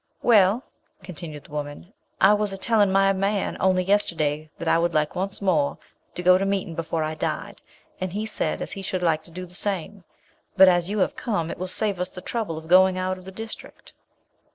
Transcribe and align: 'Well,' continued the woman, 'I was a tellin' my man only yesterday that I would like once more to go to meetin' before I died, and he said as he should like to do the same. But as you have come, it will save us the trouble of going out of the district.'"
'Well,' 0.23 0.63
continued 1.03 1.43
the 1.43 1.51
woman, 1.51 1.93
'I 2.19 2.33
was 2.33 2.51
a 2.51 2.57
tellin' 2.57 2.91
my 2.91 3.13
man 3.13 3.55
only 3.59 3.83
yesterday 3.83 4.49
that 4.57 4.67
I 4.67 4.79
would 4.79 4.95
like 4.95 5.13
once 5.15 5.43
more 5.43 5.77
to 6.15 6.23
go 6.23 6.39
to 6.39 6.43
meetin' 6.43 6.73
before 6.73 7.03
I 7.03 7.13
died, 7.13 7.61
and 7.99 8.11
he 8.11 8.25
said 8.25 8.63
as 8.63 8.71
he 8.71 8.81
should 8.81 9.03
like 9.03 9.21
to 9.21 9.29
do 9.29 9.45
the 9.45 9.53
same. 9.53 10.03
But 10.57 10.69
as 10.69 10.89
you 10.89 10.97
have 11.05 11.15
come, 11.15 11.51
it 11.51 11.59
will 11.59 11.67
save 11.67 11.99
us 11.99 12.09
the 12.09 12.21
trouble 12.21 12.57
of 12.57 12.67
going 12.67 12.97
out 12.97 13.19
of 13.19 13.25
the 13.25 13.31
district.'" 13.31 13.93